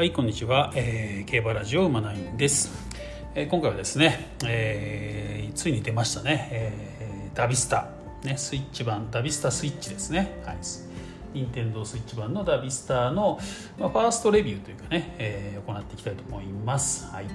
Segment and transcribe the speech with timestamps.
[0.00, 2.72] はいこんにちは、えー、競馬ラジオ馬ナインです、
[3.34, 7.90] えー、今回はですね、えー、ついに出ましたね、えー、ダビスタ。
[8.24, 10.40] ねスイッチ版ダビスタスイッチですね。
[10.46, 10.56] はい。
[11.34, 13.38] 任天堂スイッチ版のダビスタの、
[13.78, 17.04] まあ、ファーストレビューというかね、えー、行っていきたいと思います。
[17.12, 17.26] はい。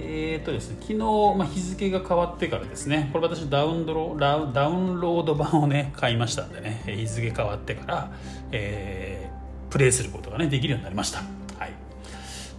[0.00, 8.12] えーとですね、昨日、まあ、日付が変わってからですね、これ私ダウンロダウンロード版をね、買いましたんでね、日付変わってから、
[8.50, 9.31] えー、
[9.72, 11.20] プレイすることがね、できるようになりました。
[11.58, 11.72] はい。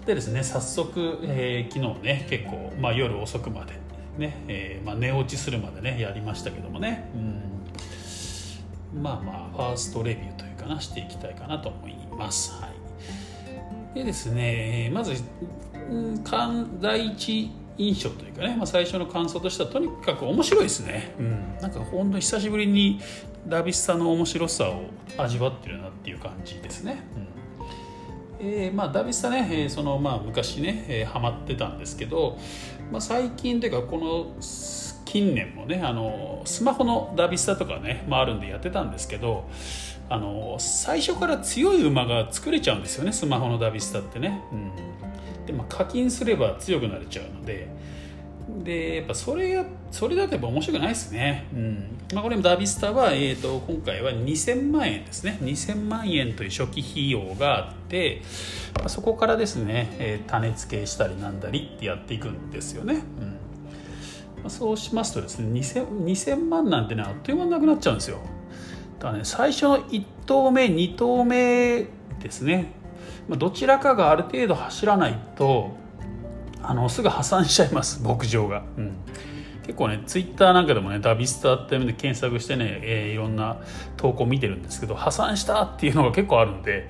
[0.08, 3.74] でですね、早速、えー、昨日ね、結構、まあ、夜遅くまで、
[4.18, 7.08] ね、えー、まあ、寝落ちするまでね、やりましたけどもね、
[8.94, 12.52] うん、まあまあ、ファーストレビューというかな、していきたいかなと思います。
[12.60, 12.70] は
[13.94, 13.94] い。
[13.94, 15.14] でですね、まず
[16.82, 23.00] 第一印象というかね、まあ、最初の感想としてはとにかく面白いですね、うん、なんか本当に久しぶりに
[23.48, 24.86] ダビスタの面白さを
[25.18, 27.04] 味わってるなっていう感じですね、
[28.40, 28.48] うん。
[28.48, 32.38] えーまあ、ダビスタね、えー、そのまあ昔ね、えー、ハマってたんですけど、
[32.92, 34.42] まあ、最近というかこの
[35.14, 39.48] 近年もねあのスマホのダビスタとかね、まあ、あるんでやってたんですけど
[40.10, 45.46] あの最初から強い馬が作れちゃうんですよねスマホのダビスタってね、うん。
[45.46, 47.68] で、まあ、課金すれば強くなれちゃうので。
[48.64, 51.98] でやっぱそれそれだとやっぱ面白くないですね、うん。
[52.14, 55.38] まあ、これもダビスタは、えーと、今回は2000万円ですね。
[55.42, 58.22] 2000万円という初期費用があって、
[58.80, 63.33] まあ、そこからですね、えー、種付けしたりなんだりってやっていくんですよね、うん、
[64.50, 68.20] そうしますとですね 2000, 2000万なんてねあっという間なくなっちゃうんですよ。
[69.00, 71.88] だからね最初の1投目2投目
[72.20, 72.74] ですね。
[73.30, 75.72] どちらかがある程度走らないと
[76.62, 78.94] あのすぐ破産しちゃいます牧場が、うん、
[79.64, 83.62] 結構ねツイッターなんかでもねダビスタってで検索してね、えー、いろんな
[83.98, 86.90] 投稿見てるんですけど破産したっていうのが結構あるんで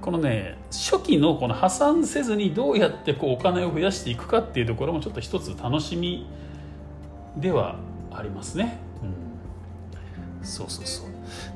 [0.00, 6.26] このね初期のこの破産せずにどうやってこうお金を増やしていくかっていうところもちょっと一つ楽しみ
[7.36, 7.76] では
[8.10, 8.78] ありますね。
[10.40, 11.06] うん、そうそうそう。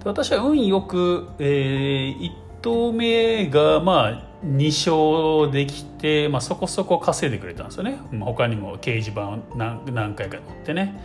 [0.02, 11.00] で私は運よく、えー、投目がまあ2勝できて、まあ、そこそこ稼いでくれたんですよね、まあ、他にも掲示板を何何回か乗ってね。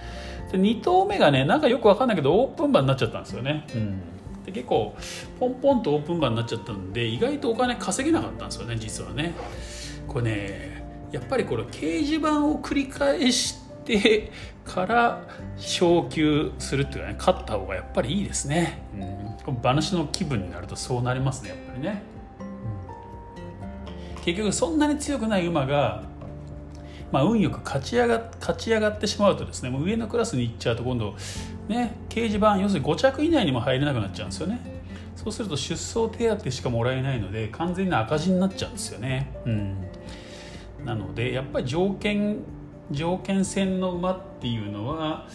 [0.52, 4.02] で2投目がねなんかよく分かんないけどオープン馬になっちゃったんですよね、うん、
[4.44, 4.96] で結構
[5.40, 9.34] ポンポンとオープン馬になっちゃったんで意外とお金稼げなかったんですよね実はね。
[10.08, 10.79] これね
[11.12, 13.59] やっぱりこれ掲示板を繰り返し
[13.97, 14.31] て
[14.63, 15.22] から
[15.57, 18.83] 昇級するっていうかね勝った方がやっぱりいいですね、
[19.47, 22.03] うん、馬主の気分になるとそうなりますねやっぱりね、
[24.17, 26.07] うん、結局そんなに強くない馬が
[27.11, 31.16] まあ、運よく勝ち上が勝ち上がってしまうとですねもう上のクラスに行っちゃうと今度
[31.67, 34.59] ね掲示板要するに5着以内にも入れなくなっちゃうんですよね
[35.16, 39.89] そうすると出走手当しかもらえないので完全に赤字になっちゃうんですよねうん
[40.85, 42.38] なのでやっぱり条件
[42.91, 45.27] 条件戦の馬っていうのは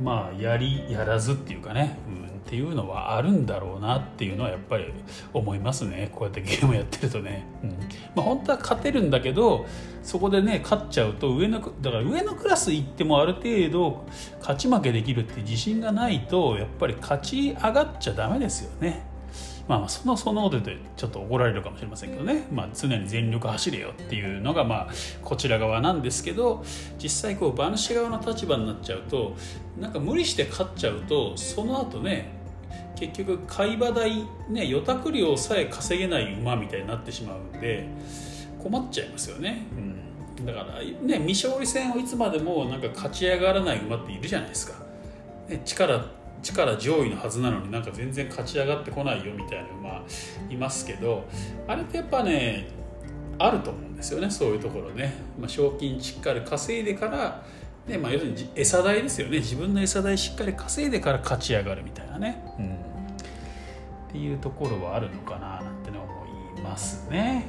[0.00, 4.92] まあやりやらずっていうかね、うん、っていうのはあるんだろうなっていうのはやっぱり
[5.32, 6.10] 思いますね。
[6.12, 7.70] こうやってゲームやってるとね、うん。
[7.70, 7.76] ま
[8.16, 9.66] あ、本当は勝てるんだけど
[10.02, 14.04] そこでね勝っちゃうと上のだから上のクラス行ってもある程度
[14.40, 19.15] 勝ち負けできるって自信がないとやっぱり勝ち上がっちゃダメですよね。
[19.68, 24.88] まあ、そのそのでちょっと怒られるかもしれませんけどね、まあ、常に全力走れよっていうのが、まあ、
[25.24, 26.64] こちら側なんですけど
[27.02, 29.34] 実際こう馬主側の立場になっちゃうと
[29.78, 32.36] なんか無理して勝っちゃうとその後ね
[32.94, 37.88] 結局買い場代ね予託料さえ稼げない馬みたいになってしまうんで
[38.62, 39.66] 困っちゃいますよね、
[40.38, 44.78] うん、だからね未勝利戦をいつまでもなんか勝ち上がらない馬っているじゃないですか、
[45.48, 46.06] ね、力
[46.42, 50.04] 力上位のはずなのになんか全然勝ち上がってこないよみたいな馬
[50.50, 51.24] いますけど
[51.66, 52.68] あれってやっぱね
[53.38, 57.42] あると思うんですよねそういうところね、まあ、賞金しっかり稼いでから
[57.86, 59.38] ねまあ、要するに餌代ですよね。
[59.38, 62.68] 自分の餌代しっかり稼いでから勝ち上がるみたいなね、うん、っ
[64.10, 67.44] ていうところはあるのかななんてね思いますね、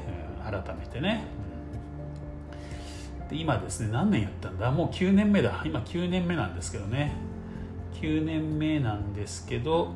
[0.46, 1.24] うん、改めてね、
[3.24, 4.70] うん、で今ですね何年やったんだ？
[4.70, 5.64] もう9年目だ。
[5.66, 7.14] 今9年目なんですけどね
[7.94, 9.92] 9年目なんですけど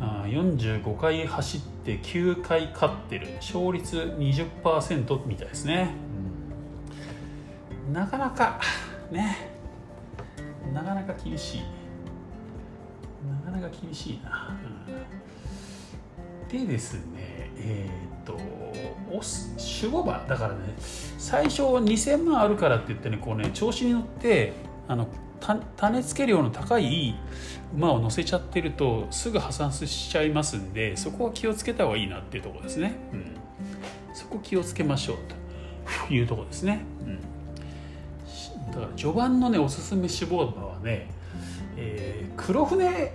[0.00, 3.28] 45回走って9回勝ってる。
[3.36, 5.90] 勝率20%みたいですね、
[7.88, 8.60] うん、なかなか
[9.10, 9.50] ね。
[10.72, 11.60] なかなか厳しい。
[13.44, 14.56] なかなか厳しいな、
[16.50, 17.90] うん、でですねえ
[18.20, 18.38] っ、ー、と
[19.82, 20.24] 守護馬。
[20.26, 24.54] だからね最初2000万あるからって言ってねこうね調子に乗って
[24.88, 25.06] あの
[25.40, 27.14] 種付け量の高い
[27.74, 32.94] 馬を乗せちゃってるとすぐ破産しちゃいますんでそこは気をつけた方がいいなっていうところですね。
[33.12, 33.40] うん。
[34.14, 35.16] そこ気をつけましょう
[36.08, 41.08] というとこですね、うん、だから序盤のねおすすめ志望馬はね、
[41.76, 43.12] えー、黒船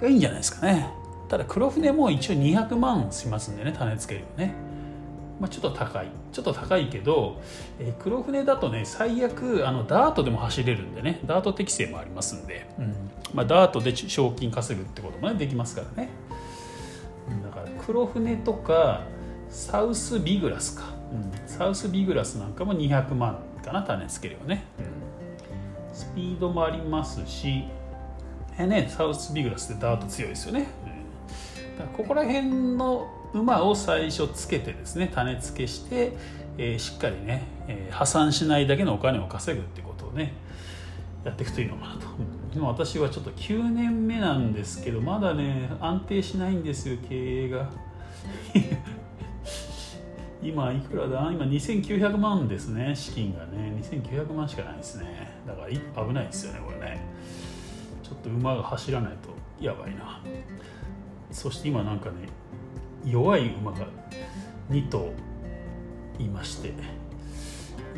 [0.00, 0.88] がいいんじゃないですかね。
[1.28, 4.54] ただ黒船も一応200万しますんでね種付けるよね
[5.40, 6.08] まあ、ちょっと高い。
[6.32, 7.40] ちょっと高いけど、
[7.78, 11.20] えー、黒船だとね最悪あのダートでも走れるんでね。
[11.26, 12.94] ダート適性もありますんで、うん。
[13.34, 16.08] まあ、ダートで賞金稼ぐってこともねできますからね。
[17.42, 19.02] だから黒船とか
[19.48, 27.64] サウスビグラスか、うん、サウスビグラスなんかも200万かな種付けるよね、うん、スピードもありますし。
[28.58, 36.16] えねサウスビグラスってダート強いですよね、うん、だからここら辺の馬を最初つけてですね種付けして、
[36.56, 40.32] えー、しっかりね、えー、破産しないだけのお金を稼ぐってことをね
[41.24, 42.06] やっていくといいのかなと、
[42.54, 47.70] 今私はちょっと9年目なんですけどまだね安定しないんですよ経営が。
[50.42, 51.30] 今いくらだ？
[51.32, 53.72] 今2900万ですね資金がね。
[53.80, 55.32] 2900万しかないですね。
[55.46, 55.68] だから
[56.06, 57.00] 危ないですよねこれね。
[58.02, 59.30] ちょっと馬が走らないと
[59.64, 60.20] やばいな。
[61.30, 62.28] そして今なんかね
[63.04, 63.86] 弱い馬が
[64.70, 65.12] 2頭
[66.18, 66.72] いまして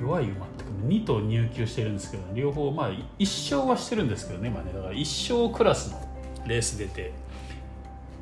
[0.00, 6.00] 弱い馬って2頭入厩してるんですけど両方まあ1勝はしてるんですけどね今ねだから1勝クラスの
[6.46, 7.12] レース出て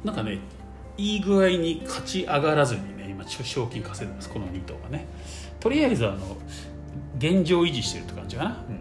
[0.05, 0.39] なんかね
[0.97, 5.07] いい具合に勝ち上がらずにね今賞金稼いでますこの2頭がね。
[5.61, 6.37] とりあえずあの
[7.19, 8.81] 現状維持してるって感じかな、うん。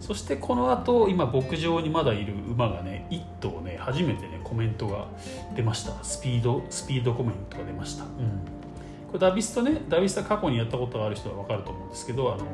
[0.00, 5.06] そしてこの後今牧場にまだいる馬がね1頭ね初めてねコメントが
[5.54, 6.02] 出ました。
[6.02, 12.44] スピードスピードコメントが出ました、うん、これダビスタねダビスタ過去にやったことがある人は分かると思うんですけどあの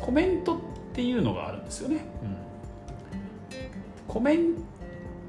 [0.00, 0.58] コメントっ
[0.94, 2.36] ていうのがあるんですよね、うん、
[4.08, 4.54] コメン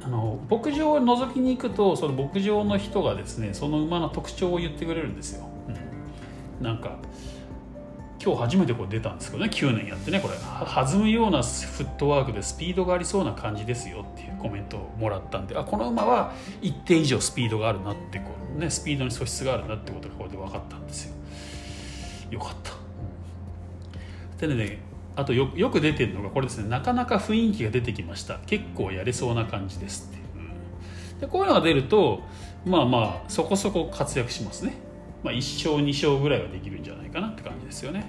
[0.02, 5.48] あの牧場を覗きに行くとその牧場の人がですねその馬の特徴を言ってくれるんですよ、
[6.60, 6.98] うん、なんか
[8.24, 10.36] 今日初めてこれ出たんですけどね9年やってねこれ。
[10.38, 21.16] 弾むようなフットワークでスピードがありそうな感じですよっていうコメントをもらったんであこの馬は一定以上スピードがあるなってこう、ね、スピードに素質があるなってことがこれで分かったんですよ。
[22.32, 22.56] よかっ
[24.40, 24.80] た、でね
[25.16, 26.70] あとよよく出てるのがこれですね。
[26.70, 28.40] なかなか雰囲気が出てきました。
[28.46, 30.20] 結構やれそうな感じですって、
[31.14, 32.22] うん、でこういうのが出ると
[32.66, 34.93] まあまあそこそこ活躍しますね。
[35.24, 38.06] まあ、1勝2勝ぐらいはできるんじゃないかなって感じですよね。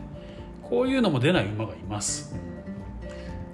[0.63, 2.35] こういうのも出ない馬がいます、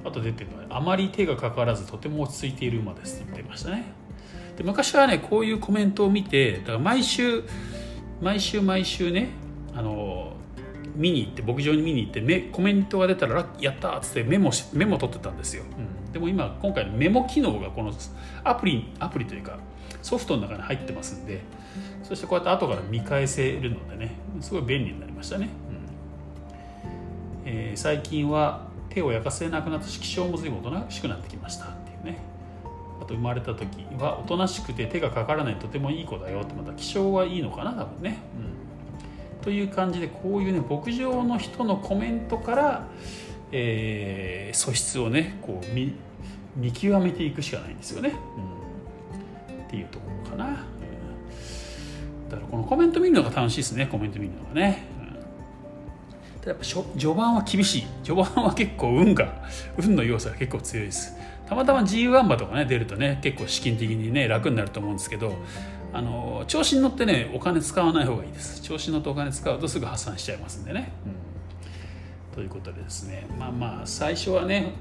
[0.05, 3.85] あと出てるのはあまり手がかからずとても落ち着いている馬ですって言ってましたね。
[4.57, 7.45] で昔はねこういうコメントを見てだから毎週
[8.21, 9.31] 毎週毎週ね
[9.75, 10.35] あの
[10.95, 17.93] 見に行って牧場に見に行ってコメントが出たら「やった!」っつってメモしメモ取ってたんですよ、うん、でも今今回のメモ機能がこの
[18.45, 19.59] アプリアプリというか
[20.03, 21.43] ソフトの中に入ってますんで
[22.03, 25.49] そしてこうやって後から見返せるのでねすごい便利になりましたね、
[27.45, 27.49] うん。
[27.49, 32.19] えー、最近は手を焼かせなくなったし気性も随分おとなしくなってきましたっていうね。
[33.01, 38.19] あと生まれた時はおとなしくて手がかからないとてもいい子だよってまた気性はいいのかな多分ね、
[39.39, 42.87] うん、という感じでこういうね牧場の人のコメントから、
[43.53, 45.95] えー、素質をねこう見
[46.57, 48.13] 見極めていくしかないんですよね、
[49.49, 50.65] うん、っていうところかな。
[52.29, 53.87] だからこのコメント見るのが楽しいですね。
[53.87, 54.85] コメント見るのがね、
[56.43, 57.87] うん、やっぱ序盤は厳しい。
[58.05, 59.43] 序盤は結構運が
[59.77, 61.13] 運の要素が結構強いです。
[61.49, 65.35] たまたま G1 馬とかね出るとね結構資金的にね楽になると思うんですけど
[65.93, 68.63] あの調子に乗ってねお金使わない方がいいです。
[68.63, 71.13] 調子に乗ってお金使うとすぐ破産しちゃいますんでね、うん、
[72.35, 74.73] ということでですねまあまあ最初はね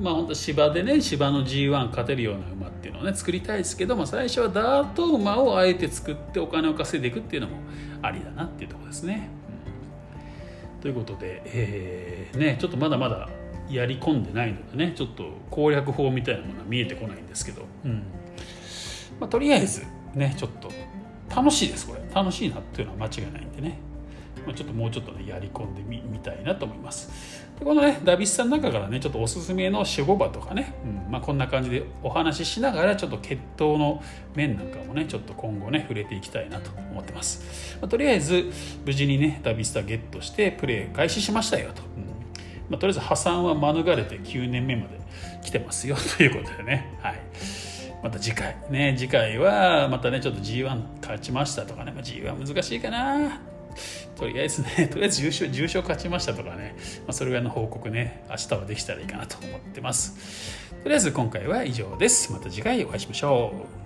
[0.00, 7.58] まあ本当芝でね芝の G1 勝てるような馬っていうのをね作りたいですけど、まあ、最初はダート馬をあえて作ってお金を稼いでいくっていうのも
[8.02, 9.28] ありだなっていうとこですね。
[10.80, 13.28] ということで、えー、ねちょっとまだまだ
[13.68, 18.02] やり込んでないのでねちょっと攻略法みたいなものは見えてこないんですけど、うん
[19.18, 19.82] まあ、とりあえず
[20.14, 20.70] ねちょっと
[21.34, 23.78] 楽しいですこれ楽しいなっていうのは間違いないんでね。
[24.46, 27.44] まあ、ちょっともうちょっとねやり込んでみたいなと思います。
[27.58, 34.02] でこのねダビスさんの中からねちょっとおすすめの守護馬とかね、うんまあ、こんな感じでお話ししながらちょっと血統の
[34.34, 38.50] 面なんかもねちょっと今後ね触れていきたいなと思ってます、まあ、とりあえず
[38.84, 42.04] 無事にねダビスタゲットしてプレー開始しましたよと、うん。
[42.68, 44.98] まあ、とりあえず破産は免れて9年目まで
[45.42, 46.98] 来てますよということでね。
[47.00, 47.20] はい。
[48.02, 53.55] また次回ね次回はまたねちょっと G1 勝ちましたとかね、まあ、G1 難しいかな。
[54.16, 60.66] とりあえずね、 とりあえず重賞重症勝ちましたとかね、まあ、それぐらいの報告ね、明日はできたらいいかなと思ってます。
[60.82, 62.32] とりあえず今回は以上です。
[62.32, 63.52] また次回お会いしましょ
[63.82, 63.85] う。